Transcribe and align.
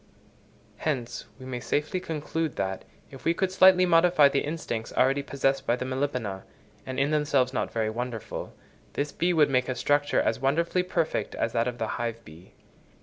Hence 0.77 1.25
we 1.39 1.45
may 1.45 1.59
safely 1.59 1.99
conclude 1.99 2.55
that, 2.55 2.85
if 3.11 3.23
we 3.23 3.35
could 3.35 3.51
slightly 3.51 3.85
modify 3.85 4.29
the 4.29 4.39
instincts 4.39 4.91
already 4.93 5.21
possessed 5.21 5.67
by 5.67 5.75
the 5.75 5.85
Melipona, 5.85 6.41
and 6.87 6.99
in 6.99 7.11
themselves 7.11 7.53
not 7.53 7.71
very 7.71 7.91
wonderful, 7.91 8.51
this 8.93 9.11
bee 9.11 9.31
would 9.31 9.51
make 9.51 9.69
a 9.69 9.75
structure 9.75 10.19
as 10.19 10.39
wonderfully 10.39 10.81
perfect 10.81 11.35
as 11.35 11.53
that 11.53 11.67
of 11.67 11.77
the 11.77 11.85
hive 12.01 12.25
bee. 12.25 12.53